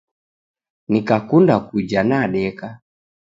Nikakunda 0.87 1.59
kuja 1.59 2.03
nadeka 2.03 2.79